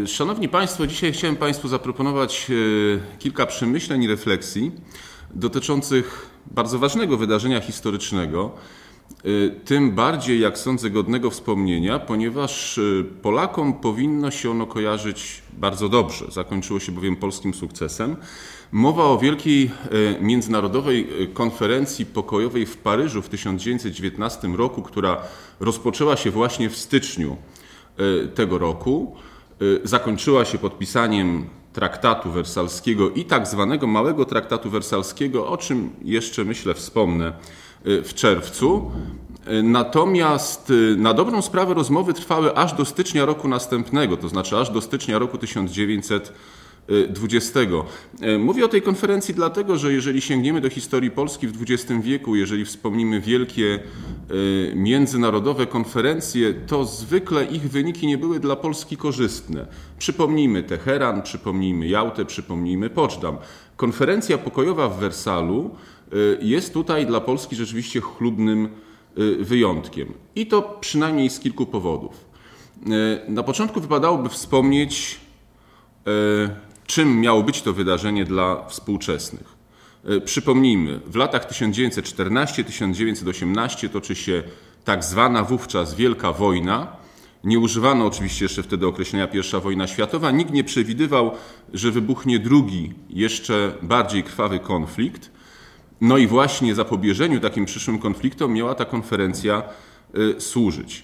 Y, 0.00 0.06
Szanowni 0.06 0.48
Państwo, 0.48 0.86
dzisiaj 0.86 1.12
chciałem 1.12 1.36
Państwu 1.36 1.68
zaproponować 1.68 2.46
y, 2.50 3.00
kilka 3.18 3.46
przemyśleń 3.46 4.02
i 4.02 4.08
refleksji 4.08 4.72
dotyczących 5.34 6.30
bardzo 6.46 6.78
ważnego 6.78 7.16
wydarzenia 7.16 7.60
historycznego, 7.60 8.50
y, 9.24 9.54
tym 9.64 9.92
bardziej, 9.92 10.40
jak 10.40 10.58
sądzę, 10.58 10.90
godnego 10.90 11.30
wspomnienia, 11.30 11.98
ponieważ 11.98 12.80
Polakom 13.22 13.72
powinno 13.72 14.30
się 14.30 14.50
ono 14.50 14.66
kojarzyć 14.66 15.42
bardzo 15.52 15.88
dobrze. 15.88 16.24
Zakończyło 16.30 16.80
się 16.80 16.92
bowiem 16.92 17.16
polskim 17.16 17.54
sukcesem. 17.54 18.16
Mowa 18.72 19.04
o 19.04 19.18
wielkiej 19.18 19.70
międzynarodowej 20.20 21.08
konferencji 21.34 22.06
pokojowej 22.06 22.66
w 22.66 22.76
Paryżu 22.76 23.22
w 23.22 23.28
1919 23.28 24.48
roku, 24.48 24.82
która 24.82 25.22
rozpoczęła 25.60 26.16
się 26.16 26.30
właśnie 26.30 26.70
w 26.70 26.76
styczniu 26.76 27.36
tego 28.34 28.58
roku. 28.58 29.16
Y, 29.62 29.80
zakończyła 29.84 30.44
się 30.44 30.58
podpisaniem 30.58 31.46
traktatu 31.72 32.30
wersalskiego 32.30 33.10
i 33.10 33.24
tak 33.24 33.46
zwanego 33.46 33.86
małego 33.86 34.24
traktatu 34.24 34.70
wersalskiego, 34.70 35.46
o 35.46 35.56
czym 35.56 35.90
jeszcze 36.02 36.44
myślę 36.44 36.74
wspomnę 36.74 37.32
y, 37.86 38.02
w 38.02 38.14
czerwcu. 38.14 38.90
Y, 39.48 39.62
natomiast 39.62 40.72
na 40.96 41.14
dobrą 41.14 41.42
sprawę 41.42 41.74
rozmowy 41.74 42.14
trwały 42.14 42.56
aż 42.56 42.72
do 42.72 42.84
stycznia 42.84 43.24
roku 43.24 43.48
następnego, 43.48 44.16
to 44.16 44.28
znaczy 44.28 44.56
aż 44.56 44.70
do 44.70 44.80
stycznia 44.80 45.18
roku 45.18 45.38
1900 45.38 46.32
XX. 46.88 47.54
E, 48.20 48.38
mówię 48.38 48.64
o 48.64 48.68
tej 48.68 48.82
konferencji 48.82 49.34
dlatego, 49.34 49.76
że 49.76 49.92
jeżeli 49.92 50.20
sięgniemy 50.20 50.60
do 50.60 50.70
historii 50.70 51.10
Polski 51.10 51.48
w 51.48 51.62
XX 51.62 51.92
wieku, 52.02 52.36
jeżeli 52.36 52.64
wspomnimy 52.64 53.20
wielkie 53.20 53.74
e, 53.74 54.74
międzynarodowe 54.76 55.66
konferencje, 55.66 56.54
to 56.54 56.84
zwykle 56.84 57.44
ich 57.44 57.70
wyniki 57.70 58.06
nie 58.06 58.18
były 58.18 58.40
dla 58.40 58.56
Polski 58.56 58.96
korzystne. 58.96 59.66
Przypomnijmy 59.98 60.62
Teheran, 60.62 61.22
przypomnijmy 61.22 61.88
Jałtę, 61.88 62.24
przypomnijmy 62.24 62.90
Poczdam. 62.90 63.36
Konferencja 63.76 64.38
pokojowa 64.38 64.88
w 64.88 65.00
Wersalu 65.00 65.70
e, 66.12 66.16
jest 66.40 66.72
tutaj 66.72 67.06
dla 67.06 67.20
Polski 67.20 67.56
rzeczywiście 67.56 68.00
chlubnym 68.00 68.68
wyjątkiem. 69.40 70.14
I 70.34 70.46
to 70.46 70.78
przynajmniej 70.80 71.30
z 71.30 71.40
kilku 71.40 71.66
powodów. 71.66 72.24
Na 73.28 73.42
początku 73.42 73.80
wypadałoby 73.80 74.28
wspomnieć 74.28 75.20
czym 76.86 77.20
miało 77.20 77.42
być 77.42 77.62
to 77.62 77.72
wydarzenie 77.72 78.24
dla 78.24 78.68
współczesnych. 78.68 79.62
E, 80.04 80.20
przypomnijmy, 80.20 81.00
w 81.06 81.16
latach 81.16 81.50
1914-1918 81.50 83.88
toczy 83.88 84.14
się 84.14 84.42
tak 84.84 85.04
zwana 85.04 85.44
wówczas 85.44 85.94
Wielka 85.94 86.32
Wojna. 86.32 86.96
Nie 87.44 87.58
używano 87.58 88.06
oczywiście 88.06 88.44
jeszcze 88.44 88.62
wtedy 88.62 88.86
określenia 88.86 89.28
I 89.32 89.60
wojna 89.60 89.86
światowa. 89.86 90.30
Nikt 90.30 90.52
nie 90.52 90.64
przewidywał, 90.64 91.30
że 91.74 91.90
wybuchnie 91.90 92.38
drugi, 92.38 92.92
jeszcze 93.10 93.74
bardziej 93.82 94.22
krwawy 94.22 94.58
konflikt. 94.58 95.30
No 96.00 96.18
i 96.18 96.26
właśnie 96.26 96.74
zapobieżeniu 96.74 97.40
takim 97.40 97.64
przyszłym 97.64 97.98
konfliktom 97.98 98.52
miała 98.52 98.74
ta 98.74 98.84
konferencja 98.84 99.62
y, 100.16 100.40
służyć. 100.40 101.02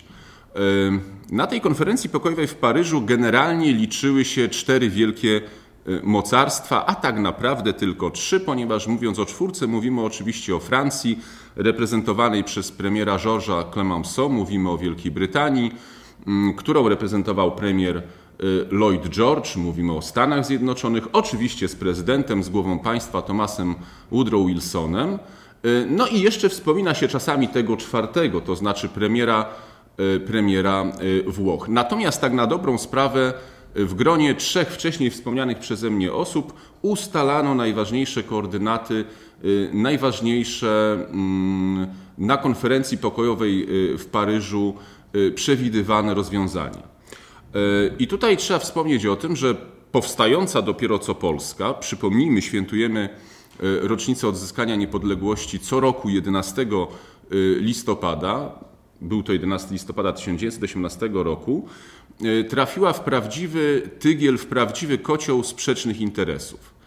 Y, 0.57 1.33
na 1.33 1.47
tej 1.47 1.61
konferencji 1.61 2.11
pokojowej 2.11 2.47
w 2.47 2.55
Paryżu 2.55 3.03
generalnie 3.03 3.73
liczyły 3.73 4.25
się 4.25 4.49
cztery 4.49 4.91
wielkie 4.91 5.41
mocarstwa, 6.03 6.87
a 6.87 6.95
tak 6.95 7.19
naprawdę 7.19 7.73
tylko 7.73 8.11
trzy, 8.11 8.41
ponieważ 8.41 8.87
mówiąc 8.87 9.19
o 9.19 9.27
czwórce, 9.27 9.67
mówimy 9.67 10.03
oczywiście 10.03 10.57
o 10.57 10.59
Francji, 10.59 11.19
reprezentowanej 11.57 12.45
przez 12.45 12.73
premiera 12.73 13.17
Georges'a 13.17 13.65
Clemenceau, 13.73 14.31
mówimy 14.31 14.71
o 14.71 14.79
Wielkiej 14.79 15.13
Brytanii, 15.13 15.73
mm, 16.27 16.55
którą 16.55 16.89
reprezentował 16.89 17.53
premier 17.53 17.97
y, 17.97 18.03
Lloyd 18.71 19.09
George, 19.09 19.57
mówimy 19.57 19.93
o 19.93 20.03
Stanach 20.03 20.47
Zjednoczonych, 20.47 21.09
oczywiście 21.13 21.69
z 21.69 21.77
prezydentem, 21.77 22.43
z 22.43 22.49
głową 22.49 22.79
państwa 22.79 23.23
Thomasem 23.23 23.75
Woodrow 24.13 24.47
Wilsonem. 24.47 25.19
Y, 25.65 25.87
no 25.91 26.07
i 26.07 26.21
jeszcze 26.21 26.49
wspomina 26.49 26.95
się 26.95 27.09
czasami 27.09 27.49
tego 27.49 27.77
czwartego, 27.77 28.41
to 28.41 28.57
znaczy 28.57 28.89
premiera, 28.89 29.47
premiera 30.27 30.85
Włoch. 31.27 31.69
Natomiast 31.69 32.21
tak 32.21 32.33
na 32.33 32.47
dobrą 32.47 32.79
sprawę 32.79 33.35
w 33.85 33.95
gronie 33.95 34.35
trzech 34.35 34.69
wcześniej 34.69 35.11
wspomnianych 35.11 35.59
przeze 35.59 35.91
mnie 35.91 36.13
osób 36.13 36.53
ustalano 36.83 37.55
najważniejsze 37.55 38.23
koordynaty, 38.23 39.05
y, 39.45 39.71
najważniejsze 39.73 40.99
mm, 41.11 41.87
na 42.19 42.37
konferencji 42.37 42.99
pokojowej 42.99 43.63
y, 43.93 43.99
w 43.99 44.07
Paryżu 44.07 44.75
y, 45.15 45.33
przewidywane 45.33 46.15
rozwiązania. 46.15 46.99
I 47.99 48.07
tutaj 48.07 48.37
trzeba 48.37 48.59
wspomnieć 48.59 49.07
o 49.07 49.17
tym, 49.17 49.37
że 49.37 49.55
powstająca 49.93 50.63
dopiero 50.63 50.99
co 50.99 51.15
Polska, 51.15 51.75
przypomnijmy, 51.75 52.43
świętujemy 52.43 53.09
rocznicę 53.61 54.29
odzyskania 54.29 54.77
niepodległości 54.77 55.59
co 55.59 55.81
roku 55.81 56.09
11 56.09 56.67
listopada, 57.61 58.53
był 59.01 59.23
to 59.23 59.33
11 59.33 59.73
listopada 59.73 60.13
1918 60.13 61.11
roku, 61.13 61.69
e, 62.25 62.45
trafiła 62.45 62.93
w 62.93 63.01
prawdziwy 63.01 63.91
tygiel, 63.99 64.39
w 64.39 64.47
prawdziwy 64.47 64.99
kocioł 64.99 65.43
sprzecznych 65.43 66.01
interesów. 66.01 66.79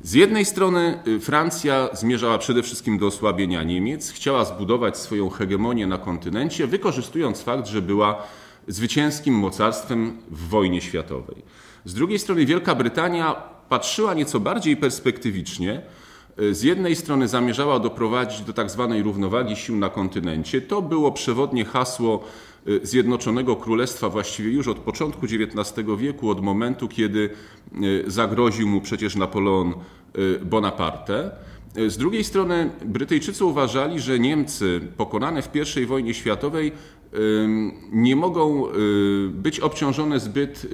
Z 0.00 0.12
jednej 0.12 0.44
strony 0.44 0.98
e, 1.16 1.20
Francja 1.20 1.88
zmierzała 1.92 2.38
przede 2.38 2.62
wszystkim 2.62 2.98
do 2.98 3.06
osłabienia 3.06 3.62
Niemiec, 3.62 4.10
chciała 4.10 4.44
zbudować 4.44 4.98
swoją 4.98 5.30
hegemonię 5.30 5.86
na 5.86 5.98
kontynencie, 5.98 6.66
wykorzystując 6.66 7.42
fakt, 7.42 7.66
że 7.66 7.82
była 7.82 8.22
zwycięskim 8.68 9.34
mocarstwem 9.34 10.18
w 10.30 10.48
wojnie 10.48 10.80
światowej. 10.80 11.42
Z 11.84 11.94
drugiej 11.94 12.18
strony 12.18 12.46
Wielka 12.46 12.74
Brytania 12.74 13.34
patrzyła 13.68 14.14
nieco 14.14 14.40
bardziej 14.40 14.76
perspektywicznie, 14.76 15.82
z 16.52 16.62
jednej 16.62 16.96
strony 16.96 17.28
zamierzała 17.28 17.78
doprowadzić 17.78 18.40
do 18.40 18.52
tak 18.52 18.70
zwanej 18.70 19.02
równowagi 19.02 19.56
sił 19.56 19.76
na 19.76 19.88
kontynencie. 19.88 20.60
To 20.60 20.82
było 20.82 21.12
przewodnie 21.12 21.64
hasło 21.64 22.24
e, 22.66 22.86
Zjednoczonego 22.86 23.56
Królestwa 23.56 24.08
właściwie 24.08 24.50
już 24.50 24.68
od 24.68 24.78
początku 24.78 25.26
XIX 25.26 25.86
wieku, 25.98 26.30
od 26.30 26.42
momentu, 26.42 26.88
kiedy 26.88 27.30
e, 27.74 28.10
zagroził 28.10 28.68
mu 28.68 28.80
przecież 28.80 29.16
Napoleon 29.16 29.74
Bonaparte. 30.44 31.30
Z 31.88 31.96
drugiej 31.96 32.24
strony 32.24 32.70
Brytyjczycy 32.84 33.44
uważali, 33.44 34.00
że 34.00 34.18
Niemcy 34.18 34.80
pokonane 34.96 35.42
w 35.42 35.76
I 35.76 35.86
wojnie 35.86 36.14
światowej 36.14 36.72
nie 37.92 38.16
mogą 38.16 38.66
być 39.30 39.60
obciążone 39.60 40.20
zbyt 40.20 40.66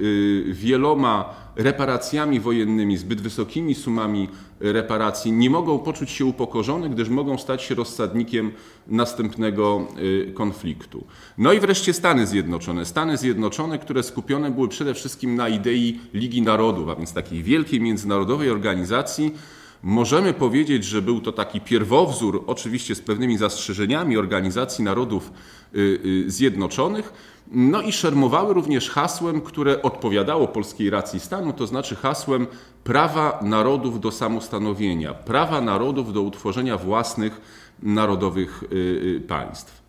wieloma 0.51 1.35
reparacjami 1.57 2.39
wojennymi, 2.39 2.97
zbyt 2.97 3.21
wysokimi 3.21 3.75
sumami 3.75 4.29
reparacji, 4.59 5.31
nie 5.31 5.49
mogą 5.49 5.79
poczuć 5.79 6.09
się 6.09 6.25
upokorzone, 6.25 6.89
gdyż 6.89 7.09
mogą 7.09 7.37
stać 7.37 7.63
się 7.63 7.75
rozsadnikiem 7.75 8.51
następnego 8.87 9.87
y, 9.99 10.33
konfliktu. 10.33 11.03
No 11.37 11.53
i 11.53 11.59
wreszcie 11.59 11.93
Stany 11.93 12.27
Zjednoczone. 12.27 12.85
Stany 12.85 13.17
Zjednoczone, 13.17 13.79
które 13.79 14.03
skupione 14.03 14.51
były 14.51 14.67
przede 14.67 14.93
wszystkim 14.93 15.35
na 15.35 15.49
idei 15.49 15.99
Ligi 16.13 16.41
Narodów, 16.41 16.89
a 16.89 16.95
więc 16.95 17.13
takiej 17.13 17.43
wielkiej 17.43 17.81
międzynarodowej 17.81 18.49
organizacji, 18.49 19.35
Możemy 19.83 20.33
powiedzieć, 20.33 20.85
że 20.85 21.01
był 21.01 21.21
to 21.21 21.31
taki 21.31 21.61
pierwowzór, 21.61 22.43
oczywiście 22.47 22.95
z 22.95 23.01
pewnymi 23.01 23.37
zastrzeżeniami 23.37 24.17
Organizacji 24.17 24.83
Narodów 24.83 25.31
y, 25.75 25.99
y, 26.27 26.31
Zjednoczonych, 26.31 27.13
no 27.51 27.81
i 27.81 27.91
szermowały 27.91 28.53
również 28.53 28.89
hasłem, 28.89 29.41
które 29.41 29.81
odpowiadało 29.81 30.47
polskiej 30.47 30.89
racji 30.89 31.19
stanu, 31.19 31.53
to 31.53 31.67
znaczy 31.67 31.95
hasłem 31.95 32.47
prawa 32.83 33.39
narodów 33.41 33.99
do 33.99 34.11
samostanowienia, 34.11 35.13
prawa 35.13 35.61
narodów 35.61 36.13
do 36.13 36.21
utworzenia 36.21 36.77
własnych 36.77 37.41
narodowych 37.83 38.63
y, 38.71 39.21
państw. 39.27 39.81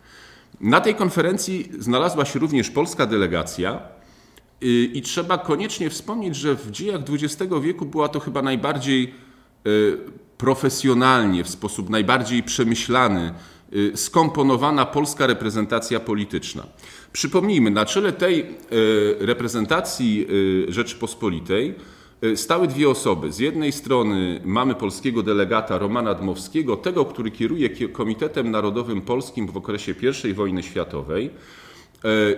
Na 0.61 0.81
tej 0.81 0.95
konferencji 0.95 1.71
znalazła 1.79 2.25
się 2.25 2.39
również 2.39 2.69
polska 2.69 3.05
delegacja. 3.05 3.79
I 4.93 5.01
trzeba 5.05 5.37
koniecznie 5.37 5.89
wspomnieć, 5.89 6.35
że 6.35 6.55
w 6.55 6.71
dziejach 6.71 7.01
XX 7.09 7.53
wieku 7.61 7.85
była 7.85 8.09
to 8.09 8.19
chyba 8.19 8.41
najbardziej 8.41 9.13
profesjonalnie, 10.37 11.43
w 11.43 11.49
sposób 11.49 11.89
najbardziej 11.89 12.43
przemyślany, 12.43 13.33
y, 13.73 13.97
skomponowana 13.97 14.85
polska 14.85 15.27
reprezentacja 15.27 15.99
polityczna. 15.99 16.63
Przypomnijmy, 17.13 17.71
na 17.71 17.85
czele 17.85 18.11
tej 18.11 18.39
y, 18.41 18.45
reprezentacji 19.19 20.27
Rzeczypospolitej 20.67 21.75
stały 22.35 22.67
dwie 22.67 22.89
osoby. 22.89 23.31
Z 23.31 23.39
jednej 23.39 23.71
strony 23.71 24.41
mamy 24.45 24.75
polskiego 24.75 25.23
delegata 25.23 25.77
Romana 25.77 26.13
Dmowskiego, 26.13 26.75
tego, 26.77 27.05
który 27.05 27.31
kieruje 27.31 27.69
Komitetem 27.69 28.51
Narodowym 28.51 29.01
Polskim 29.01 29.47
w 29.47 29.57
okresie 29.57 29.95
I 30.29 30.33
wojny 30.33 30.63
światowej 30.63 31.29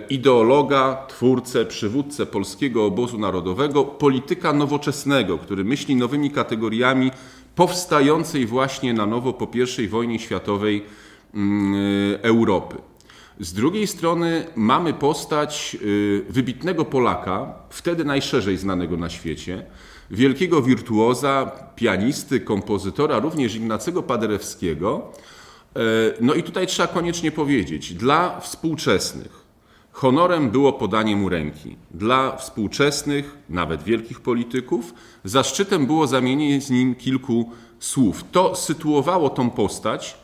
ideologa, 0.08 1.06
twórcę, 1.08 1.64
przywódcę 1.64 2.26
polskiego 2.26 2.84
obozu 2.84 3.18
narodowego, 3.18 3.84
polityka 3.84 4.52
nowoczesnego, 4.52 5.38
który 5.38 5.64
myśli 5.64 5.96
nowymi 5.96 6.30
kategoriami 6.30 7.10
powstającej 7.54 8.46
właśnie 8.46 8.94
na 8.94 9.06
nowo 9.06 9.32
po 9.32 9.48
I 9.78 9.88
wojnie 9.88 10.18
światowej 10.18 10.84
mm, 11.34 11.74
Europy. 12.22 12.76
Z 13.40 13.52
drugiej 13.52 13.86
strony 13.86 14.46
mamy 14.56 14.92
postać 14.92 15.76
y, 15.82 16.24
wybitnego 16.28 16.84
Polaka, 16.84 17.54
wtedy 17.70 18.04
najszerzej 18.04 18.56
znanego 18.56 18.96
na 18.96 19.10
świecie, 19.10 19.66
wielkiego 20.10 20.62
wirtuoza, 20.62 21.52
pianisty, 21.76 22.40
kompozytora, 22.40 23.18
również 23.18 23.54
Ignacego 23.54 24.02
Paderewskiego. 24.02 25.12
E, 25.76 25.80
no 26.20 26.34
i 26.34 26.42
tutaj 26.42 26.66
trzeba 26.66 26.88
koniecznie 26.88 27.32
powiedzieć, 27.32 27.94
dla 27.94 28.40
współczesnych 28.40 29.41
honorem 29.92 30.50
było 30.50 30.72
podanie 30.72 31.16
mu 31.16 31.28
ręki. 31.28 31.76
Dla 31.90 32.36
współczesnych, 32.36 33.38
nawet 33.48 33.82
wielkich 33.82 34.20
polityków, 34.20 34.94
zaszczytem 35.24 35.86
było 35.86 36.06
zamienienie 36.06 36.60
z 36.60 36.70
nim 36.70 36.94
kilku 36.94 37.50
słów. 37.78 38.24
To 38.32 38.54
sytuowało 38.54 39.30
tą 39.30 39.50
postać 39.50 40.22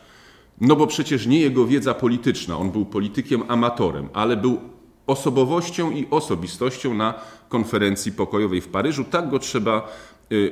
no 0.60 0.76
bo 0.76 0.86
przecież 0.86 1.26
nie 1.26 1.40
jego 1.40 1.66
wiedza 1.66 1.94
polityczna, 1.94 2.58
on 2.58 2.70
był 2.70 2.84
politykiem 2.84 3.42
amatorem, 3.48 4.08
ale 4.12 4.36
był 4.36 4.60
osobowością 5.06 5.90
i 5.90 6.06
osobistością 6.10 6.94
na 6.94 7.14
konferencji 7.48 8.12
pokojowej 8.12 8.60
w 8.60 8.68
Paryżu. 8.68 9.04
Tak 9.04 9.30
go 9.30 9.38
trzeba 9.38 9.88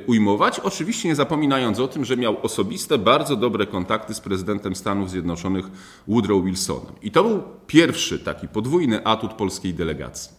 ujmować. 0.07 0.59
Oczywiście 0.59 1.09
nie 1.09 1.15
zapominając 1.15 1.79
o 1.79 1.87
tym, 1.87 2.05
że 2.05 2.17
miał 2.17 2.37
osobiste, 2.41 2.97
bardzo 2.97 3.35
dobre 3.35 3.65
kontakty 3.65 4.13
z 4.13 4.19
prezydentem 4.19 4.75
Stanów 4.75 5.09
Zjednoczonych 5.09 5.65
Woodrow 6.07 6.45
Wilsonem. 6.45 6.93
I 7.01 7.11
to 7.11 7.23
był 7.23 7.43
pierwszy 7.67 8.19
taki 8.19 8.47
podwójny 8.47 9.05
atut 9.05 9.33
polskiej 9.33 9.73
delegacji. 9.73 10.31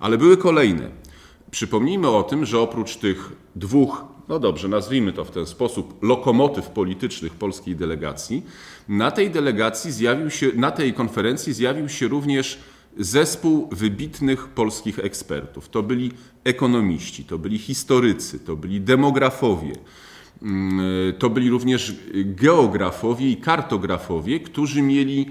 Ale 0.00 0.18
były 0.18 0.36
kolejne. 0.36 0.90
Przypomnijmy 1.50 2.08
o 2.08 2.22
tym, 2.22 2.46
że 2.46 2.60
oprócz 2.60 2.96
tych 2.96 3.32
dwóch 3.56 4.04
no 4.30 4.38
dobrze, 4.38 4.68
nazwijmy 4.68 5.12
to 5.12 5.24
w 5.24 5.30
ten 5.30 5.46
sposób, 5.46 6.02
lokomotyw 6.02 6.68
politycznych 6.68 7.32
polskiej 7.32 7.76
delegacji. 7.76 8.46
Na 8.88 9.10
tej 9.10 9.30
delegacji 9.30 9.92
zjawił 9.92 10.30
się, 10.30 10.50
na 10.54 10.70
tej 10.70 10.92
konferencji 10.92 11.52
zjawił 11.52 11.88
się 11.88 12.08
również 12.08 12.58
zespół 12.98 13.68
wybitnych 13.72 14.48
polskich 14.48 14.98
ekspertów. 14.98 15.68
To 15.68 15.82
byli 15.82 16.12
ekonomiści, 16.44 17.24
to 17.24 17.38
byli 17.38 17.58
historycy, 17.58 18.38
to 18.38 18.56
byli 18.56 18.80
demografowie, 18.80 19.72
mm, 20.42 20.80
to 21.18 21.30
byli 21.30 21.50
również 21.50 21.94
geografowie 22.24 23.30
i 23.30 23.36
kartografowie, 23.36 24.40
którzy 24.40 24.82
mieli 24.82 25.26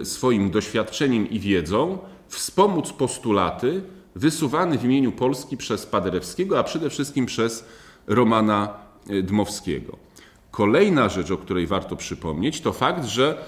e, 0.00 0.04
swoim 0.04 0.50
doświadczeniem 0.50 1.30
i 1.30 1.40
wiedzą 1.40 1.98
wspomóc 2.28 2.92
postulaty, 2.92 3.82
wysuwany 4.14 4.78
w 4.78 4.84
imieniu 4.84 5.12
Polski 5.12 5.56
przez 5.56 5.86
Paderewskiego, 5.86 6.58
a 6.58 6.64
przede 6.64 6.90
wszystkim 6.90 7.26
przez 7.26 7.64
Romana 8.06 8.74
e, 9.08 9.22
Dmowskiego. 9.22 9.96
Kolejna 10.50 11.08
rzecz, 11.08 11.30
o 11.30 11.36
której 11.36 11.66
warto 11.66 11.96
przypomnieć, 11.96 12.60
to 12.60 12.72
fakt, 12.72 13.04
że 13.04 13.44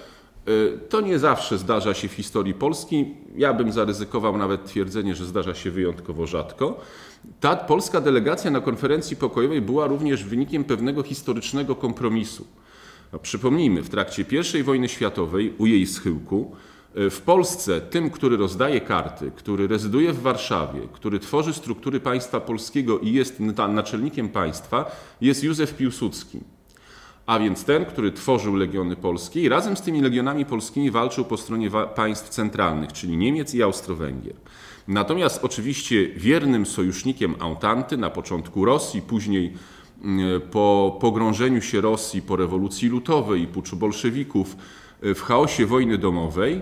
to 0.89 1.01
nie 1.01 1.19
zawsze 1.19 1.59
zdarza 1.59 1.95
się 1.95 2.09
w 2.09 2.13
historii 2.13 2.55
Polski. 2.55 3.07
Ja 3.37 3.55
bym 3.55 3.73
zaryzykował 3.73 4.37
nawet 4.37 4.65
twierdzenie, 4.65 5.15
że 5.15 5.25
zdarza 5.25 5.55
się 5.55 5.71
wyjątkowo 5.71 6.27
rzadko. 6.27 6.81
Ta 7.41 7.57
polska 7.57 8.01
delegacja 8.01 8.51
na 8.51 8.61
konferencji 8.61 9.17
pokojowej 9.17 9.61
była 9.61 9.87
również 9.87 10.25
wynikiem 10.25 10.65
pewnego 10.65 11.03
historycznego 11.03 11.77
kompromisu. 11.77 12.47
No, 13.13 13.19
przypomnijmy, 13.19 13.83
w 13.83 13.89
trakcie 13.89 14.25
I 14.61 14.63
wojny 14.63 14.89
światowej, 14.89 15.55
u 15.59 15.67
jej 15.67 15.87
schyłku, 15.87 16.57
w 16.95 17.21
Polsce 17.21 17.81
tym, 17.81 18.11
który 18.11 18.37
rozdaje 18.37 18.81
karty, 18.81 19.31
który 19.37 19.69
rezyduje 19.69 20.13
w 20.13 20.23
Warszawie, 20.23 20.81
który 20.93 21.19
tworzy 21.19 21.53
struktury 21.53 22.01
państwa 22.01 22.41
polskiego 22.41 22.99
i 22.99 23.13
jest 23.13 23.41
naczelnikiem 23.69 24.29
państwa, 24.29 24.97
jest 25.21 25.45
Józef 25.45 25.75
Piłsudski. 25.77 26.41
A 27.33 27.39
więc 27.39 27.65
ten, 27.65 27.85
który 27.85 28.13
tworzył 28.13 28.57
legiony 28.57 28.97
polskie 28.97 29.41
i 29.41 29.49
razem 29.49 29.77
z 29.77 29.83
tymi 29.83 30.01
legionami 30.01 30.45
polskimi 30.45 30.91
walczył 30.91 31.25
po 31.25 31.37
stronie 31.37 31.71
państw 31.95 32.29
centralnych, 32.29 32.93
czyli 32.93 33.17
Niemiec 33.17 33.55
i 33.55 33.63
Austro-Węgier. 33.63 34.35
Natomiast 34.89 35.45
oczywiście 35.45 36.09
wiernym 36.09 36.67
sojusznikiem 36.67 37.35
Autanty 37.39 37.97
na 37.97 38.11
początku 38.11 38.65
Rosji, 38.65 39.03
później 39.03 39.53
mm, 40.05 40.41
po 40.41 40.99
pogrążeniu 41.01 41.63
się 41.63 41.81
Rosji 41.81 42.23
po 42.23 42.37
rewolucji 42.37 42.89
lutowej 42.89 43.43
i 43.43 43.47
puczu 43.47 43.77
bolszewików 43.77 44.57
w 45.03 45.21
chaosie 45.21 45.67
wojny 45.67 45.99
domowej, 45.99 46.61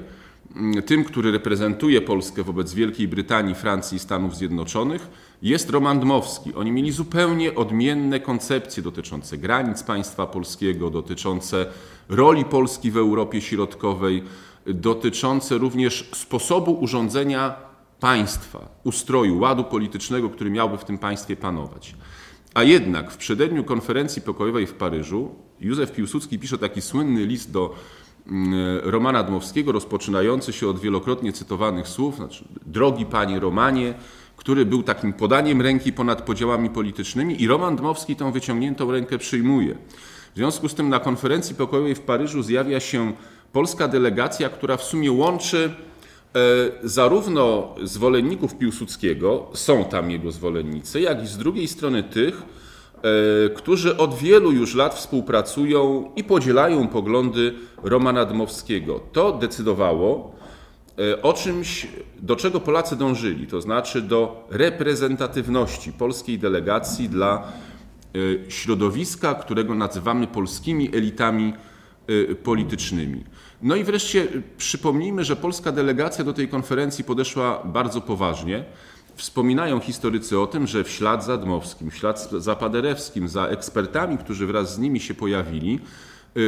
Mm, 0.57 0.83
tym, 0.83 1.05
który 1.05 1.33
reprezentuje 1.33 2.01
Polskę 2.01 2.43
wobec 2.43 2.75
Wielkiej 2.75 3.09
Brytanii, 3.09 3.55
Francji 3.55 3.97
i 3.97 3.99
Stanów 3.99 4.37
Zjednoczonych, 4.37 5.09
jest 5.43 5.71
Roman 5.71 6.01
Dmowski. 6.01 6.55
Oni 6.55 6.73
mieli 6.73 6.93
zupełnie 6.93 7.55
odmienne 7.55 8.21
koncepcje 8.21 8.83
dotyczące 8.83 9.39
granic 9.39 9.83
państwa 9.83 10.27
polskiego, 10.27 10.91
dotyczące 10.91 11.67
roli 12.09 12.45
Polski 12.45 12.91
w 12.91 12.97
Europie 12.97 13.41
Środkowej, 13.41 14.23
dotyczące 14.67 15.59
również 15.59 16.11
sposobu 16.15 16.73
urządzenia 16.73 17.55
państwa, 18.01 18.69
ustroju, 18.85 19.39
ładu 19.39 19.65
politycznego, 19.65 20.31
który 20.31 20.51
miałby 20.51 20.79
w 20.79 20.85
tym 20.85 20.99
państwie 20.99 21.37
panować. 21.37 21.97
A 22.55 22.63
jednak 22.63 23.11
w 23.11 23.17
przededniu 23.17 23.65
konferencji 23.65 24.23
pokojowej 24.23 24.67
w 24.67 24.75
Paryżu 24.75 25.35
Józef 25.61 25.93
Piłsudski 25.93 26.39
pisze 26.39 26.59
taki 26.59 26.83
słynny 26.83 27.27
list 27.27 27.51
do 27.51 27.75
Mm, 28.27 28.81
Romana 28.83 29.23
Dmowskiego, 29.23 29.73
rozpoczynający 29.73 30.53
się 30.53 30.69
od 30.69 30.81
wielokrotnie 30.81 31.33
cytowanych 31.33 31.89
słów, 31.89 32.17
znaczy, 32.17 32.45
drogi 32.67 33.07
panie 33.07 33.41
Romanie, 33.41 33.95
który 34.41 34.67
był 34.67 34.83
takim 34.83 35.13
podaniem 35.13 35.63
ręki 35.63 35.93
ponad 35.93 36.23
podziałami 36.23 36.71
politycznymi 36.71 37.43
i 37.43 37.49
Roman 37.49 37.77
Dmowski 37.77 38.17
tą 38.17 38.33
wyciągniętą 38.33 38.93
rękę 38.93 39.19
przyjmuje. 39.19 39.75
W 40.35 40.37
związku 40.37 40.69
z 40.69 40.75
tym 40.75 40.89
na 40.89 41.01
konferencji 41.01 41.55
pokojowej 41.55 41.95
w 41.95 42.01
Paryżu 42.01 42.43
zjawia 42.43 42.81
się 42.81 43.13
polska 43.53 43.89
delegacja, 43.89 44.49
która 44.49 44.77
w 44.77 44.83
sumie 44.83 45.13
łączy 45.13 45.75
e, 46.35 46.41
zarówno 46.83 47.75
zwolenników 47.83 48.59
Piłsudskiego, 48.59 49.47
są 49.55 49.85
tam 49.85 50.11
jego 50.11 50.33
zwolennicy, 50.33 51.01
jak 51.01 51.23
i 51.25 51.27
z 51.27 51.39
drugiej 51.39 51.69
strony 51.69 52.03
tych, 52.03 52.43
E, 53.03 53.49
którzy 53.49 53.97
od 53.97 54.15
wielu 54.15 54.53
już 54.53 54.75
lat 54.75 54.95
współpracują 54.95 56.11
i 56.17 56.25
podzielają 56.25 56.89
poglądy 56.89 57.55
Romana 57.83 58.25
Dmowskiego. 58.25 59.01
To 59.13 59.33
decydowało 59.33 60.33
o 61.23 61.33
czymś, 61.33 61.87
do 62.23 62.37
czego 62.37 62.61
Polacy 62.61 62.97
dążyli, 62.97 63.47
to 63.47 63.61
znaczy 63.61 64.03
do 64.03 64.49
reprezentatywności 64.51 65.93
polskiej 65.93 66.39
delegacji 66.39 67.09
dla 67.09 67.43
e, 67.45 68.51
środowiska, 68.51 69.35
którego 69.35 69.75
nazywamy 69.75 70.27
polskimi 70.27 70.97
elitami 70.97 71.53
politycznymi. 72.43 73.25
No 73.63 73.77
i 73.77 73.85
wreszcie 73.85 74.27
przypomnijmy, 74.59 75.25
że 75.25 75.37
polska 75.37 75.73
delegacja 75.73 76.25
do 76.25 76.33
tej 76.33 76.49
konferencji 76.49 77.05
podeszła 77.05 77.63
bardzo 77.65 78.01
poważnie. 78.01 78.65
Wspominają 79.17 79.81
historycy 79.81 80.39
o 80.39 80.47
tym, 80.47 80.67
że 80.67 80.85
w 80.85 80.91
ślad 80.91 81.25
za 81.25 81.37
Dmowskim, 81.37 81.91
w 81.91 81.97
ślad 81.97 82.31
za 82.31 82.57
Paderewskim, 82.57 83.29
za 83.29 83.47
ekspertami, 83.47 84.19
którzy 84.19 84.47
wraz 84.47 84.75
z 84.75 84.79
nimi 84.79 85.01
się 85.01 85.15
pojawili, 85.15 85.81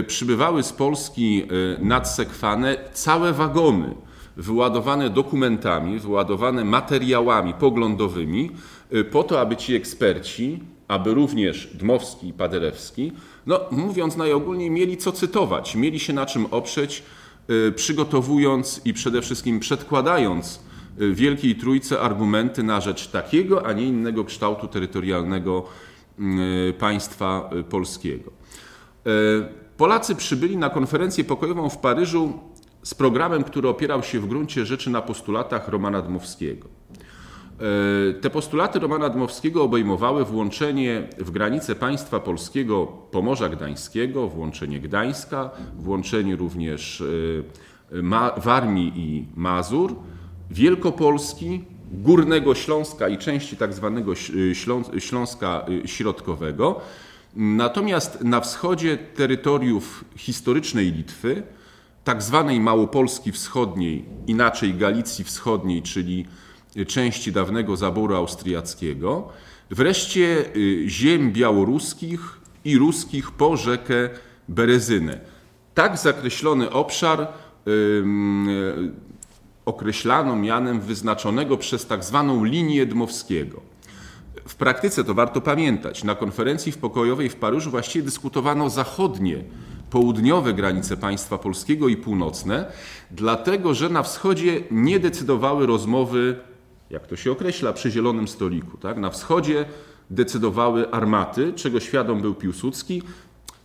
przybywały 0.07 0.63
z 0.63 0.73
Polski 0.73 1.43
y, 1.43 1.85
nadsekwane 1.85 2.77
całe 2.93 3.33
wagony 3.33 3.95
wyładowane 4.37 5.11
dokumentami, 5.11 5.99
wyładowane 5.99 6.65
materiałami 6.65 7.55
poglądowymi, 7.55 8.51
y, 8.95 9.05
po 9.05 9.25
to, 9.25 9.41
aby 9.41 9.57
ci 9.57 9.75
eksperci, 9.75 10.61
aby 10.89 11.15
również 11.15 11.67
Dmowski 11.75 12.29
i 12.29 12.33
Paderewski, 12.33 13.13
no 13.47 13.61
mówiąc 13.71 14.17
najogólniej, 14.17 14.71
mieli 14.71 14.97
co 14.97 15.13
cytować, 15.13 15.77
mieli 15.77 16.01
się 16.01 16.13
na 16.13 16.27
czym 16.27 16.47
oprzeć, 16.51 17.03
przygotowując 17.77 18.81
i 18.85 18.93
przede 18.93 19.23
wszystkim 19.23 19.61
przedkładając 19.61 20.61
Wielkiej 21.13 21.55
Trójce 21.55 22.01
argumenty 22.01 22.63
na 22.63 22.81
rzecz 22.81 23.09
takiego, 23.09 23.67
a 23.67 23.73
nie 23.73 23.85
innego 23.85 24.25
kształtu 24.25 24.69
terytorialnego 24.69 25.65
państwa 26.79 27.51
polskiego. 27.71 28.31
Polacy 29.77 30.15
przybyli 30.15 30.57
na 30.57 30.71
konferencję 30.71 31.25
pokojową 31.25 31.69
w 31.69 31.79
Paryżu 31.79 32.33
z 32.83 32.95
programem, 32.95 33.45
który 33.45 33.69
opierał 33.69 34.03
się 34.03 34.21
w 34.21 34.27
gruncie 34.27 34.67
rzeczy 34.67 34.91
na 34.91 35.03
postulatach 35.03 35.69
Romana 35.69 36.03
Dmowskiego. 36.03 36.69
E, 38.09 38.15
te 38.15 38.31
postulaty 38.31 38.79
Romana 38.79 39.09
Dmowskiego 39.09 39.63
obejmowały 39.63 40.25
włączenie 40.25 41.09
w 41.19 41.31
granice 41.31 41.75
państwa 41.75 42.21
polskiego 42.21 42.87
Pomorza 42.87 43.49
Gdańskiego, 43.49 44.29
włączenie 44.29 44.81
Gdańska, 44.81 45.51
włączenie 45.79 46.37
również 46.37 47.01
e, 47.01 47.05
Warmii 48.41 48.93
i 48.97 49.27
Mazur, 49.37 49.95
Wielkopolski, 50.51 51.65
Górnego 51.93 52.55
Śląska 52.55 53.09
i 53.09 53.19
części 53.19 53.57
tak 53.57 53.75
zwanego 53.75 54.13
Śląska 54.99 55.67
y, 55.85 55.89
Środkowego. 55.89 56.81
Natomiast 57.37 58.25
na 58.25 58.41
wschodzie 58.41 58.97
terytoriów 58.97 60.05
historycznej 60.17 60.93
Litwy, 60.93 61.43
tak 62.05 62.23
zwanej 62.23 62.61
Małopolski 62.61 63.33
Wschodniej, 63.33 64.05
inaczej 64.27 64.75
Galicji 64.75 65.25
Wschodniej, 65.25 65.83
czyli 65.83 66.27
części 66.87 67.33
dawnego 67.33 67.77
zaboru 67.77 68.15
austriackiego, 68.15 69.29
wreszcie 69.71 70.45
y, 70.57 70.85
ziem 70.89 71.33
białoruskich 71.33 72.41
i 72.65 72.79
ruskich 72.79 73.31
po 73.31 73.57
rzekę 73.57 74.11
Berezynę. 74.49 75.21
Tak 75.75 75.99
zakreślony 75.99 76.71
obszar 76.71 77.29
określano 79.65 80.37
mianem 80.37 80.81
wyznaczonego 80.81 81.57
przez 81.57 81.87
tak 81.87 82.05
zwaną 82.05 82.45
linię 82.45 82.87
Dmowskiego. 82.87 83.61
W 84.49 84.55
praktyce 84.55 85.05
to 85.05 85.15
warto 85.15 85.41
pamiętać. 85.41 86.05
Na 86.05 86.15
konferencji 86.15 86.73
w 86.73 86.79
pokojowej 86.79 87.29
w 87.29 87.37
Paryżu 87.37 87.71
właściwie 87.71 88.05
dyskutowano 88.05 88.71
zachodnie, 88.71 89.45
południowe 89.93 90.55
granice 90.55 90.97
państwa 90.97 91.39
polskiego 91.39 91.89
i 91.89 91.97
północne, 91.97 92.73
dlatego 93.11 93.75
że 93.75 93.89
na 93.89 94.03
wschodzie 94.03 94.61
nie 94.71 95.01
decydowały 95.01 95.67
rozmowy, 95.67 96.37
jak 96.91 97.07
to 97.07 97.17
się 97.17 97.33
określa, 97.33 97.73
przy 97.73 97.91
zielonym 97.91 98.29
stoliku. 98.29 98.77
Tak? 98.77 98.99
Na 98.99 99.11
wschodzie 99.11 99.65
decydowały 100.11 100.91
armaty, 100.91 101.53
czego 101.53 101.81
świadom 101.81 102.21
był 102.21 102.35
Piłsudski, 102.35 103.03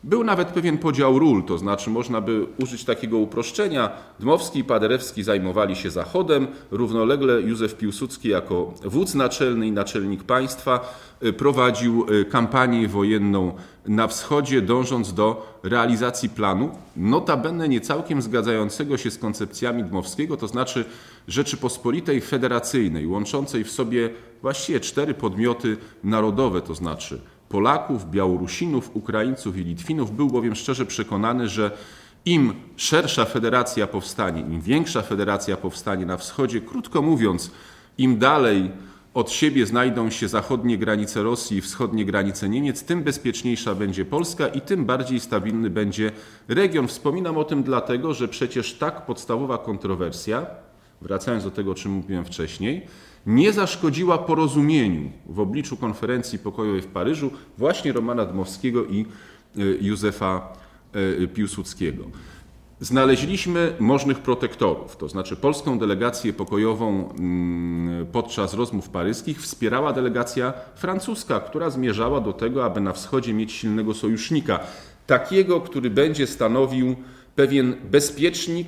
był 0.07 0.23
nawet 0.23 0.47
pewien 0.47 0.77
podział 0.77 1.19
ról, 1.19 1.43
to 1.43 1.57
znaczy 1.57 1.89
można 1.89 2.21
by 2.21 2.45
użyć 2.61 2.85
takiego 2.85 3.17
uproszczenia. 3.17 3.89
Dmowski 4.19 4.59
i 4.59 4.63
Paderewski 4.63 5.23
zajmowali 5.23 5.75
się 5.75 5.89
Zachodem, 5.89 6.47
równolegle 6.71 7.41
Józef 7.41 7.75
Piłsudski 7.75 8.29
jako 8.29 8.73
wódz 8.83 9.15
naczelny 9.15 9.67
i 9.67 9.71
naczelnik 9.71 10.23
państwa 10.23 10.97
y, 11.23 11.33
prowadził 11.33 12.05
y, 12.11 12.25
kampanię 12.25 12.87
wojenną 12.87 13.53
na 13.87 14.07
wschodzie, 14.07 14.61
dążąc 14.61 15.13
do 15.13 15.57
realizacji 15.63 16.29
planu, 16.29 16.69
notabene 16.95 17.69
nie 17.69 17.81
całkiem 17.81 18.21
zgadzającego 18.21 18.97
się 18.97 19.11
z 19.11 19.17
koncepcjami 19.17 19.83
Dmowskiego, 19.83 20.37
to 20.37 20.47
znaczy 20.47 20.85
Rzeczypospolitej 21.27 22.21
Federacyjnej, 22.21 23.07
łączącej 23.07 23.63
w 23.63 23.71
sobie 23.71 24.09
właściwie 24.41 24.79
cztery 24.79 25.13
podmioty 25.13 25.77
narodowe, 26.03 26.61
to 26.61 26.75
znaczy 26.75 27.21
Polaków, 27.49 28.11
Białorusinów, 28.11 28.95
Ukraińców 28.95 29.57
i 29.57 29.63
Litwinów. 29.63 30.15
Był 30.15 30.27
bowiem 30.27 30.55
szczerze 30.55 30.85
przekonany, 30.85 31.49
że 31.49 31.71
im 32.25 32.53
szersza 32.75 33.25
federacja 33.25 33.87
powstanie, 33.87 34.41
im 34.41 34.61
większa 34.61 35.01
federacja 35.01 35.57
powstanie 35.57 36.05
na 36.05 36.17
wschodzie, 36.17 36.61
krótko 36.61 37.01
mówiąc, 37.01 37.51
im 37.97 38.19
dalej 38.19 38.71
od 39.13 39.31
siebie 39.31 39.65
znajdą 39.65 40.09
się 40.09 40.27
zachodnie 40.27 40.77
granice 40.77 41.23
Rosji 41.23 41.57
i 41.57 41.61
wschodnie 41.61 42.05
granice 42.05 42.49
Niemiec, 42.49 42.83
tym 42.83 43.03
bezpieczniejsza 43.03 43.75
będzie 43.75 44.05
Polska 44.05 44.47
i 44.47 44.61
tym 44.61 44.85
bardziej 44.85 45.19
stabilny 45.19 45.69
będzie 45.69 46.11
region. 46.47 46.87
Wspominam 46.87 47.37
o 47.37 47.43
tym 47.43 47.63
dlatego, 47.63 48.13
że 48.13 48.27
przecież 48.27 48.73
tak 48.73 49.05
podstawowa 49.05 49.57
kontrowersja, 49.57 50.45
wracając 51.01 51.43
do 51.43 51.51
tego, 51.51 51.71
o 51.71 51.75
czym 51.75 51.91
mówiłem 51.91 52.25
wcześniej, 52.25 52.87
nie 53.27 53.53
zaszkodziła 53.53 54.17
porozumieniu 54.17 55.11
w 55.25 55.39
obliczu 55.39 55.77
konferencji 55.77 56.39
pokojowej 56.39 56.81
w 56.81 56.87
Paryżu 56.87 57.31
właśnie 57.57 57.93
Romana 57.93 58.25
Dmowskiego 58.25 58.85
i 58.85 59.01
e, 59.01 59.61
Józefa 59.81 60.53
e, 61.23 61.27
Piłsudskiego. 61.27 62.03
Znaleźliśmy 62.79 63.73
możnych 63.79 64.19
protektorów, 64.19 64.97
to 64.97 65.09
znaczy 65.09 65.35
polską 65.35 65.79
delegację 65.79 66.33
pokojową 66.33 67.09
mm, 67.09 68.05
podczas 68.05 68.53
rozmów 68.53 68.89
paryskich 68.89 69.41
wspierała 69.41 69.93
delegacja 69.93 70.53
francuska, 70.75 71.39
która 71.39 71.69
zmierzała 71.69 72.21
do 72.21 72.33
tego, 72.33 72.65
aby 72.65 72.81
na 72.81 72.93
wschodzie 72.93 73.33
mieć 73.33 73.51
silnego 73.51 73.93
sojusznika, 73.93 74.59
takiego, 75.07 75.61
który 75.61 75.89
będzie 75.89 76.27
stanowił 76.27 76.95
pewien 77.35 77.75
bezpiecznik 77.91 78.67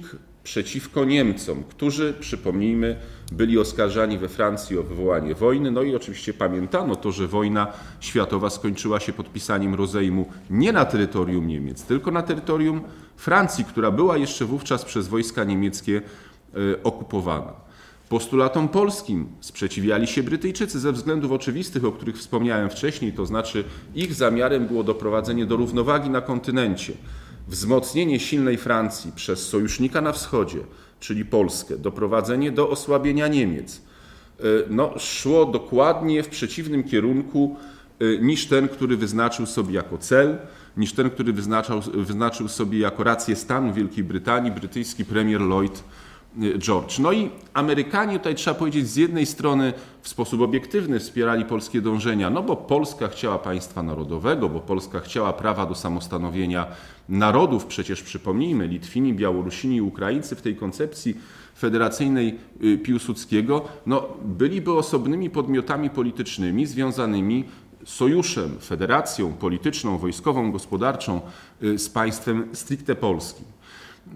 przeciwko 0.49 1.05
Niemcom, 1.05 1.63
którzy, 1.63 2.13
przypomnijmy, 2.19 2.95
byli 3.31 3.59
oskarżani 3.59 4.17
we 4.17 4.29
Francji 4.29 4.77
o 4.77 4.83
wywołanie 4.83 5.35
wojny. 5.35 5.71
No 5.71 5.83
i 5.83 5.95
oczywiście 5.95 6.33
pamiętano 6.33 6.95
to, 6.95 7.11
że 7.11 7.27
wojna 7.27 7.67
światowa 7.99 8.49
skończyła 8.49 8.99
się 8.99 9.13
podpisaniem 9.13 9.75
rozejmu 9.75 10.25
nie 10.49 10.71
na 10.71 10.85
terytorium 10.85 11.47
Niemiec, 11.47 11.83
tylko 11.83 12.11
na 12.11 12.21
terytorium 12.21 12.81
Francji, 13.17 13.65
która 13.65 13.91
była 13.91 14.17
jeszcze 14.17 14.45
wówczas 14.45 14.85
przez 14.85 15.07
wojska 15.07 15.43
niemieckie 15.43 16.01
e, 16.53 16.83
okupowana. 16.83 17.53
Postulatom 18.09 18.67
polskim 18.67 19.27
sprzeciwiali 19.39 20.07
się 20.07 20.23
Brytyjczycy 20.23 20.79
ze 20.79 20.91
względów 20.91 21.31
oczywistych, 21.31 21.85
o 21.85 21.91
których 21.91 22.17
wspomniałem 22.17 22.69
wcześniej, 22.69 23.13
to 23.13 23.25
znaczy 23.25 23.63
ich 23.95 24.13
zamiarem 24.13 24.67
było 24.67 24.83
doprowadzenie 24.83 25.45
do 25.45 25.55
równowagi 25.55 26.09
na 26.09 26.21
kontynencie 26.21 26.93
wzmocnienie 27.49 28.19
silnej 28.19 28.57
Francji 28.57 29.11
przez 29.15 29.47
sojusznika 29.47 30.01
na 30.01 30.11
wschodzie, 30.11 30.59
czyli 30.99 31.25
Polskę, 31.25 31.77
doprowadzenie 31.77 32.51
do 32.51 32.69
osłabienia 32.69 33.27
Niemiec, 33.27 33.81
e, 34.39 34.43
no, 34.69 34.93
szło 34.99 35.45
dokładnie 35.45 36.23
w 36.23 36.29
przeciwnym 36.29 36.83
kierunku 36.83 37.55
e, 37.99 38.17
niż 38.17 38.47
ten, 38.47 38.67
który 38.67 38.97
wyznaczył 38.97 39.45
sobie 39.45 39.73
jako 39.73 39.97
cel, 39.97 40.37
niż 40.77 40.93
ten, 40.93 41.09
który 41.09 41.33
wyznaczał, 41.33 41.81
wyznaczył 41.81 42.47
sobie 42.47 42.79
jako 42.79 43.03
rację 43.03 43.35
stanu 43.35 43.73
Wielkiej 43.73 44.03
Brytanii 44.03 44.51
brytyjski 44.51 45.05
premier 45.05 45.41
Lloyd 45.41 45.83
George. 46.57 46.99
No 46.99 47.11
i 47.11 47.29
Amerykanie 47.53 48.17
tutaj 48.17 48.35
trzeba 48.35 48.59
powiedzieć 48.59 48.87
z 48.87 48.95
jednej 48.95 49.25
strony 49.25 49.73
w 50.01 50.09
sposób 50.09 50.41
obiektywny 50.41 50.99
wspierali 50.99 51.45
polskie 51.45 51.81
dążenia, 51.81 52.29
no 52.29 52.43
bo 52.43 52.55
Polska 52.55 53.07
chciała 53.07 53.39
państwa 53.39 53.83
narodowego, 53.83 54.49
bo 54.49 54.59
Polska 54.59 54.99
chciała 54.99 55.33
prawa 55.33 55.65
do 55.65 55.75
samostanowienia 55.75 56.67
narodów, 57.09 57.65
przecież 57.65 58.03
przypomnijmy, 58.03 58.67
Litwini, 58.67 59.13
Białorusini 59.13 59.75
i 59.75 59.81
Ukraińcy 59.81 60.35
w 60.35 60.41
tej 60.41 60.55
koncepcji 60.55 61.15
federacyjnej 61.57 62.39
y, 62.63 62.77
Piłsudskiego, 62.77 63.65
no, 63.85 64.07
byliby 64.25 64.73
osobnymi 64.73 65.29
podmiotami 65.29 65.89
politycznymi 65.89 66.65
związanymi 66.65 67.45
sojuszem, 67.85 68.59
federacją 68.59 69.33
polityczną, 69.33 69.97
wojskową, 69.97 70.51
gospodarczą 70.51 71.21
y, 71.63 71.79
z 71.79 71.89
państwem 71.89 72.49
stricte 72.53 72.95
polskim. 72.95 73.45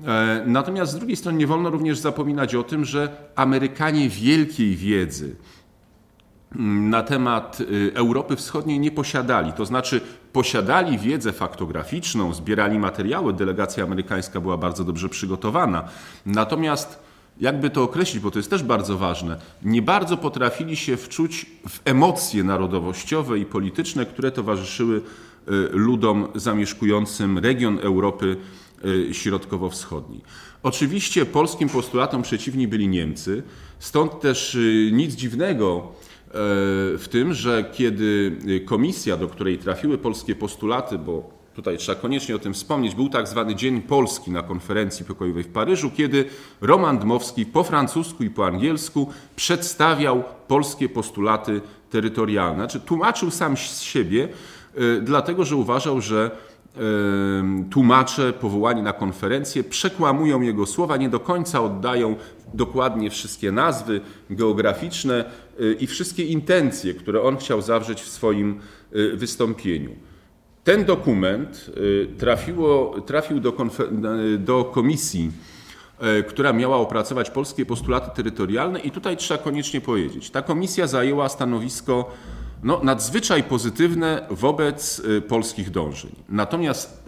E, 0.07 0.43
natomiast 0.45 0.91
z 0.91 0.95
drugiej 0.95 1.15
strony 1.15 1.37
nie 1.37 1.47
wolno 1.47 1.69
również 1.69 1.97
zapominać 1.97 2.55
o 2.55 2.63
tym, 2.63 2.85
że 2.85 3.09
Amerykanie 3.35 4.09
wielkiej 4.09 4.75
wiedzy 4.75 5.35
na 6.55 7.03
temat 7.03 7.61
y, 7.61 7.91
Europy 7.93 8.35
Wschodniej 8.35 8.79
nie 8.79 8.91
posiadali. 8.91 9.53
To 9.53 9.65
znaczy, 9.65 10.01
posiadali 10.33 10.97
wiedzę 10.97 11.33
faktograficzną, 11.33 12.33
zbierali 12.33 12.79
materiały, 12.79 13.33
delegacja 13.33 13.83
amerykańska 13.83 14.41
była 14.41 14.57
bardzo 14.57 14.83
dobrze 14.83 15.09
przygotowana. 15.09 15.83
Natomiast, 16.25 16.99
jakby 17.39 17.69
to 17.69 17.83
określić, 17.83 18.23
bo 18.23 18.31
to 18.31 18.39
jest 18.39 18.49
też 18.49 18.63
bardzo 18.63 18.97
ważne, 18.97 19.37
nie 19.63 19.81
bardzo 19.81 20.17
potrafili 20.17 20.75
się 20.75 20.97
wczuć 20.97 21.45
w 21.69 21.79
emocje 21.85 22.43
narodowościowe 22.43 23.39
i 23.39 23.45
polityczne, 23.45 24.05
które 24.05 24.31
towarzyszyły 24.31 24.97
y, 24.97 25.01
ludom 25.71 26.27
zamieszkującym 26.35 27.37
region 27.37 27.79
Europy 27.81 28.37
środkowo-wschodniej. 29.11 30.21
Oczywiście 30.63 31.25
polskim 31.25 31.69
postulatom 31.69 32.21
przeciwni 32.21 32.67
byli 32.67 32.87
Niemcy, 32.87 33.43
stąd 33.79 34.19
też 34.19 34.55
y, 34.55 34.89
nic 34.93 35.15
dziwnego 35.15 35.87
y, 35.87 36.31
w 36.97 37.05
tym, 37.09 37.33
że 37.33 37.65
kiedy 37.73 38.37
komisja, 38.65 39.17
do 39.17 39.27
której 39.27 39.57
trafiły 39.57 39.97
polskie 39.97 40.35
postulaty, 40.35 40.97
bo 40.97 41.29
tutaj 41.55 41.77
trzeba 41.77 42.01
koniecznie 42.01 42.35
o 42.35 42.39
tym 42.39 42.53
wspomnieć, 42.53 42.95
był 42.95 43.09
tak 43.09 43.27
zwany 43.27 43.55
Dzień 43.55 43.81
Polski 43.81 44.31
na 44.31 44.43
konferencji 44.43 45.05
pokojowej 45.05 45.43
w 45.43 45.47
Paryżu, 45.47 45.91
kiedy 45.91 46.25
Roman 46.61 46.97
Dmowski 46.97 47.45
po 47.45 47.63
francusku 47.63 48.23
i 48.23 48.29
po 48.29 48.45
angielsku 48.45 49.09
przedstawiał 49.35 50.23
polskie 50.47 50.89
postulaty 50.89 51.61
terytorialne. 51.89 52.55
Znaczy, 52.55 52.79
tłumaczył 52.79 53.31
sam 53.31 53.57
z 53.57 53.81
siebie, 53.81 54.29
dlatego 55.01 55.45
że 55.45 55.55
uważał, 55.55 56.01
że 56.01 56.31
tłumacze 57.69 58.33
powołani 58.33 58.81
na 58.81 58.93
konferencję 58.93 59.63
przekłamują 59.63 60.41
jego 60.41 60.65
słowa, 60.65 60.97
nie 60.97 61.09
do 61.09 61.19
końca 61.19 61.61
oddają 61.61 62.15
dokładnie 62.53 63.09
wszystkie 63.09 63.51
nazwy 63.51 64.01
geograficzne 64.29 65.25
y, 65.59 65.77
i 65.79 65.87
wszystkie 65.87 66.25
intencje, 66.25 66.93
które 66.93 67.21
on 67.21 67.37
chciał 67.37 67.61
zawrzeć 67.61 68.01
w 68.01 68.09
swoim 68.09 68.59
y, 68.95 69.17
wystąpieniu. 69.17 69.89
Ten 70.63 70.85
dokument 70.85 71.71
y, 71.77 72.07
trafiło, 72.17 73.01
trafił 73.01 73.39
do, 73.39 73.53
do 74.37 74.63
komisji, 74.63 75.31
która 76.27 76.53
miała 76.53 76.77
opracować 76.77 77.29
polskie 77.29 77.65
postulaty 77.65 78.15
terytorialne, 78.15 78.79
i 78.79 78.91
tutaj 78.91 79.17
trzeba 79.17 79.43
koniecznie 79.43 79.81
powiedzieć: 79.81 80.29
ta 80.29 80.41
komisja 80.41 80.87
zajęła 80.87 81.29
stanowisko 81.29 82.11
no, 82.63 82.79
nadzwyczaj 82.83 83.43
pozytywne 83.43 84.27
wobec 84.29 84.99
y, 84.99 85.21
polskich 85.21 85.71
dążeń. 85.71 86.11
Natomiast 86.29 87.03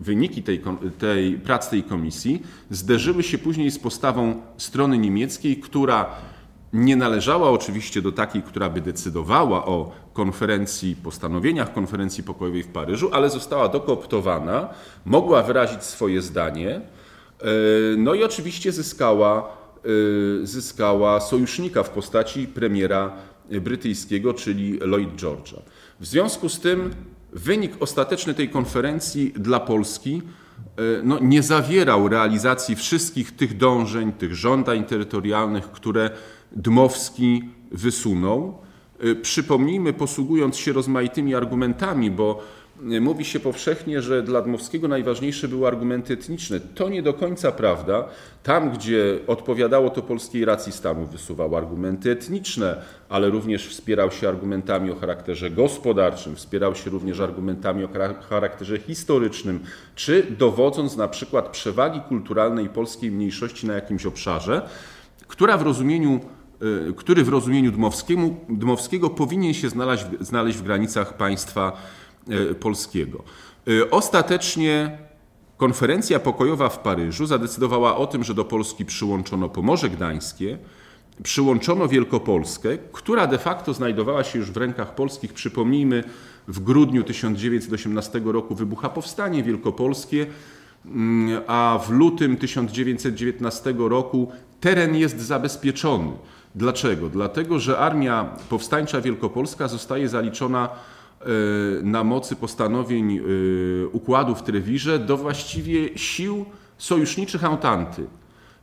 wyniki 0.00 0.42
tej, 0.42 0.62
tej 0.98 1.32
prac 1.32 1.70
tej 1.70 1.82
komisji 1.82 2.42
zderzyły 2.70 3.22
się 3.22 3.38
później 3.38 3.70
z 3.70 3.78
postawą 3.78 4.42
strony 4.56 4.98
niemieckiej, 4.98 5.56
która 5.56 6.06
nie 6.72 6.96
należała 6.96 7.50
oczywiście 7.50 8.02
do 8.02 8.12
takiej, 8.12 8.42
która 8.42 8.70
by 8.70 8.80
decydowała 8.80 9.66
o 9.66 9.92
konferencji, 10.12 10.96
postanowieniach 10.96 11.72
konferencji 11.72 12.24
pokojowej 12.24 12.62
w 12.62 12.68
Paryżu, 12.68 13.10
ale 13.12 13.30
została 13.30 13.68
dokooptowana, 13.68 14.68
mogła 15.04 15.42
wyrazić 15.42 15.82
swoje 15.82 16.22
zdanie, 16.22 16.80
y, 16.80 17.96
no 17.98 18.14
i 18.14 18.24
oczywiście 18.24 18.72
zyskała, 18.72 19.56
y, 20.42 20.46
zyskała 20.46 21.20
sojusznika 21.20 21.82
w 21.82 21.90
postaci 21.90 22.46
premiera 22.46 23.12
brytyjskiego, 23.60 24.34
czyli 24.34 24.78
Lloyd 24.78 25.10
George'a. 25.16 25.60
W 26.00 26.06
związku 26.06 26.48
z 26.48 26.60
tym 26.60 26.90
wynik 27.32 27.72
ostateczny 27.80 28.34
tej 28.34 28.48
konferencji 28.48 29.32
dla 29.36 29.60
Polski 29.60 30.22
no, 31.02 31.18
nie 31.18 31.42
zawierał 31.42 32.08
realizacji 32.08 32.76
wszystkich 32.76 33.36
tych 33.36 33.56
dążeń, 33.56 34.12
tych 34.12 34.34
żądań 34.34 34.84
terytorialnych, 34.84 35.70
które 35.70 36.10
Dmowski 36.52 37.42
wysunął. 37.70 38.58
Przypomnijmy, 39.22 39.92
posługując 39.92 40.56
się 40.56 40.72
rozmaitymi 40.72 41.34
argumentami, 41.34 42.10
bo 42.10 42.42
mówi 42.82 43.24
się 43.24 43.40
powszechnie, 43.40 44.02
że 44.02 44.22
dla 44.22 44.42
Dmowskiego 44.42 44.88
najważniejsze 44.88 45.48
były 45.48 45.66
argumenty 45.66 46.14
etniczne. 46.14 46.60
To 46.60 46.88
nie 46.88 47.02
do 47.02 47.14
końca 47.14 47.52
prawda. 47.52 48.04
Tam, 48.42 48.70
gdzie 48.70 49.18
odpowiadało 49.26 49.90
to 49.90 50.02
polskiej 50.02 50.44
racji 50.44 50.72
stanu, 50.72 51.06
wysuwał 51.06 51.56
argumenty 51.56 52.10
etniczne, 52.10 52.82
ale 53.08 53.30
również 53.30 53.68
wspierał 53.68 54.10
się 54.10 54.28
argumentami 54.28 54.90
o 54.90 54.94
charakterze 54.94 55.50
gospodarczym, 55.50 56.36
wspierał 56.36 56.74
się 56.74 56.90
również 56.90 57.20
argumentami 57.20 57.84
o 57.84 57.88
charakterze 58.28 58.78
historycznym, 58.78 59.60
czy 59.94 60.26
dowodząc 60.38 60.96
na 60.96 61.08
przykład 61.08 61.48
przewagi 61.48 62.00
kulturalnej 62.00 62.68
polskiej 62.68 63.10
mniejszości 63.10 63.66
na 63.66 63.74
jakimś 63.74 64.06
obszarze, 64.06 64.68
która 65.28 65.56
w 65.56 65.62
rozumieniu 65.62 66.20
y, 66.90 66.92
który 66.96 67.24
w 67.24 67.28
rozumieniu 67.28 67.72
Dmowskiego 68.48 69.10
powinien 69.10 69.54
się 69.54 69.68
znaleźć, 69.68 70.04
znaleźć 70.20 70.58
w 70.58 70.62
granicach 70.62 71.16
państwa 71.16 71.76
polskiego. 72.60 73.22
E, 73.68 73.90
ostatecznie 73.90 74.98
konferencja 75.56 76.20
pokojowa 76.20 76.68
w 76.68 76.78
Paryżu 76.78 77.26
zadecydowała 77.26 77.96
o 77.96 78.06
tym, 78.06 78.24
że 78.24 78.34
do 78.34 78.44
Polski 78.44 78.84
przyłączono 78.84 79.48
Pomorze 79.48 79.90
Gdańskie, 79.90 80.58
przyłączono 81.22 81.88
Wielkopolskę, 81.88 82.78
która 82.92 83.26
de 83.26 83.38
facto 83.38 83.74
znajdowała 83.74 84.24
się 84.24 84.38
już 84.38 84.50
w 84.50 84.56
rękach 84.56 84.94
polskich. 84.94 85.32
Przypomnijmy, 85.32 86.04
w 86.48 86.60
grudniu 86.60 87.02
1918 87.02 88.20
roku 88.24 88.54
wybucha 88.54 88.88
powstanie 88.88 89.42
wielkopolskie, 89.42 90.26
mm, 90.86 91.42
a 91.46 91.80
w 91.86 91.90
lutym 91.90 92.36
1919 92.36 93.74
roku 93.88 94.32
teren 94.60 94.96
jest 94.96 95.20
zabezpieczony. 95.20 96.12
Dlaczego? 96.54 97.08
Dlatego, 97.08 97.58
że 97.58 97.78
armia 97.78 98.36
powstańcza 98.48 99.00
wielkopolska 99.00 99.68
zostaje 99.68 100.08
zaliczona 100.08 100.68
E, 100.68 101.01
na 101.82 102.04
mocy 102.04 102.36
postanowień 102.36 103.18
e, 103.18 103.22
układu 103.86 104.34
w 104.34 104.42
Trewirze 104.42 104.98
do 104.98 105.16
właściwie 105.16 105.98
sił 105.98 106.44
sojuszniczych 106.78 107.44
Antanty. 107.44 108.06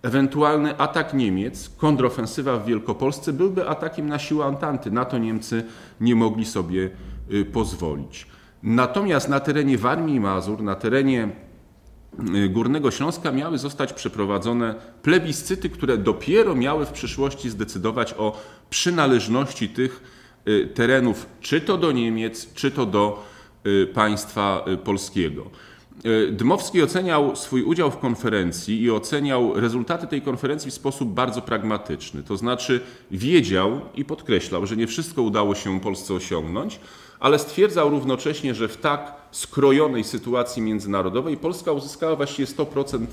Ewentualny 0.02 0.78
atak 0.78 1.14
Niemiec, 1.14 1.70
kontrofensywa 1.78 2.58
w 2.58 2.66
Wielkopolsce 2.66 3.34
byłby 3.34 3.70
atakiem 3.70 4.10
na 4.10 4.20
siły 4.20 4.44
Antanty. 4.46 4.92
Na 4.92 5.06
to 5.06 5.18
Niemcy 5.18 5.64
nie 6.02 6.16
mogli 6.16 6.46
sobie 6.46 6.90
e, 7.32 7.46
pozwolić. 7.46 8.28
Natomiast 8.64 9.30
na 9.30 9.40
terenie 9.40 9.78
Warmii 9.78 10.16
i 10.16 10.20
Mazur, 10.20 10.64
na 10.64 10.76
terenie 10.76 11.30
Górnego 12.50 12.92
Śląska 12.92 13.32
miały 13.32 13.58
zostać 13.58 13.94
przeprowadzone 13.94 14.76
plebiscyty, 15.02 15.70
które 15.70 15.98
dopiero 15.98 16.56
miały 16.56 16.86
w 16.86 16.92
przyszłości 16.92 17.50
zdecydować 17.50 18.16
o 18.18 18.42
przynależności 18.70 19.70
tych 19.70 20.04
Y, 20.04 20.19
terenów, 20.74 21.26
czy 21.42 21.62
to 21.62 21.78
do 21.78 21.92
Niemiec, 21.92 22.54
czy 22.54 22.72
to 22.72 22.86
do 22.86 23.24
y, 23.68 23.88
państwa 23.94 24.66
y, 24.68 24.78
polskiego. 24.78 25.46
Dmowski 26.32 26.84
oceniał 26.84 27.36
swój 27.36 27.64
udział 27.64 27.92
w 27.92 27.98
konferencji 27.98 28.82
i 28.82 28.92
oceniał 28.92 29.54
rezultaty 29.54 30.08
tej 30.08 30.22
konferencji 30.22 30.72
w 30.72 30.74
sposób 30.74 31.10
bardzo 31.10 31.42
pragmatyczny. 31.42 32.24
To 32.24 32.38
znaczy 32.38 32.82
wiedział 33.12 33.82
i 33.96 34.06
podkreślał, 34.06 34.66
że 34.66 34.78
nie 34.78 34.88
wszystko 34.88 35.22
udało 35.22 35.56
się 35.56 35.80
Polsce 35.80 36.14
osiągnąć, 36.14 36.80
ale 37.20 37.40
stwierdzał 37.40 37.90
równocześnie, 37.90 38.56
że 38.56 38.68
w 38.68 38.78
tak 38.78 39.14
skrojonej 39.32 40.04
sytuacji 40.04 40.62
międzynarodowej 40.62 41.38
Polska 41.38 41.72
uzyskała 41.72 42.16
właściwie 42.16 42.48
100% 42.48 43.06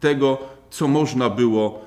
tego, 0.00 0.38
co 0.70 0.88
można 0.88 1.30
było 1.30 1.84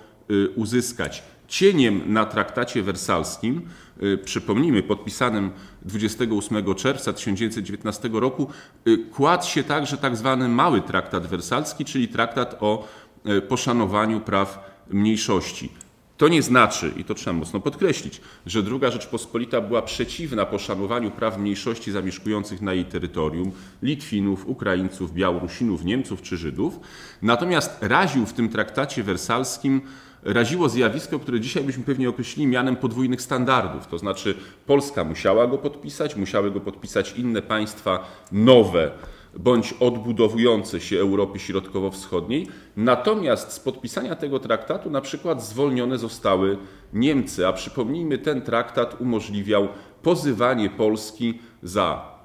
uzyskać. 0.55 1.23
Cieniem 1.47 2.13
na 2.13 2.25
traktacie 2.25 2.83
wersalskim 2.83 3.61
Y, 4.03 4.17
przypomnijmy, 4.17 4.83
podpisanym 4.83 5.51
28 5.81 6.75
czerwca 6.75 7.13
1919 7.13 8.09
roku, 8.13 8.47
y, 8.87 8.97
kładł 8.97 9.45
się 9.47 9.63
także 9.63 9.97
tak 9.97 10.17
zwany 10.17 10.49
mały 10.49 10.81
traktat 10.81 11.27
wersalski, 11.27 11.85
czyli 11.85 12.07
traktat 12.07 12.57
o 12.59 12.87
y, 13.29 13.41
poszanowaniu 13.41 14.19
praw 14.19 14.77
mniejszości. 14.89 15.69
To 16.17 16.27
nie 16.27 16.41
znaczy, 16.41 16.91
i 16.97 17.03
to 17.03 17.13
trzeba 17.13 17.37
mocno 17.37 17.59
podkreślić, 17.59 18.21
że 18.45 18.59
II 18.59 18.91
Rzeczpospolita 18.91 19.61
była 19.61 19.81
przeciwna 19.81 20.45
poszanowaniu 20.45 21.11
praw 21.11 21.37
mniejszości 21.37 21.91
zamieszkujących 21.91 22.61
na 22.61 22.73
jej 22.73 22.85
terytorium 22.85 23.51
Litwinów, 23.83 24.47
Ukraińców, 24.47 25.13
Białorusinów, 25.13 25.85
Niemców 25.85 26.21
czy 26.21 26.37
Żydów. 26.37 26.79
Natomiast 27.21 27.77
raził 27.81 28.25
w 28.25 28.33
tym 28.33 28.49
traktacie 28.49 29.03
wersalskim 29.03 29.81
raziło 30.27 30.69
zjawisko, 30.69 31.19
które 31.19 31.39
dzisiaj 31.39 31.63
byśmy 31.63 31.83
pewnie 31.83 32.09
określili 32.09 32.47
mianem 32.47 32.75
podwójnych 32.75 33.21
standardów. 33.21 33.87
To 33.87 33.97
znaczy 33.97 34.35
Polska 34.65 35.03
musiała 35.03 35.47
go 35.47 35.57
podpisać, 35.57 36.15
musiały 36.15 36.51
go 36.51 36.59
podpisać 36.59 37.13
inne 37.17 37.41
państwa 37.41 38.07
nowe 38.31 38.91
bądź 39.39 39.73
odbudowujące 39.79 40.81
się 40.81 40.99
Europy 40.99 41.39
Środkowo-Wschodniej. 41.39 42.47
Natomiast 42.77 43.51
z 43.51 43.59
podpisania 43.59 44.15
tego 44.15 44.39
traktatu 44.39 44.89
na 44.89 45.01
przykład 45.01 45.43
zwolnione 45.43 45.97
zostały 45.97 46.57
Niemcy, 46.93 47.47
a 47.47 47.53
przypomnijmy, 47.53 48.17
ten 48.17 48.41
traktat 48.41 49.01
umożliwiał 49.01 49.67
pozywanie 50.01 50.69
Polski 50.69 51.39
za 51.63 52.17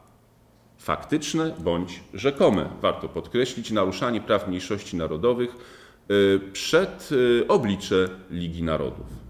faktyczne 0.78 1.54
bądź 1.58 2.00
rzekome, 2.14 2.68
warto 2.80 3.08
podkreślić, 3.08 3.70
naruszanie 3.70 4.20
praw 4.20 4.48
mniejszości 4.48 4.96
narodowych 4.96 5.56
przed 6.52 7.12
y, 7.12 7.44
oblicze 7.48 8.08
Ligi 8.30 8.62
Narodów. 8.62 9.21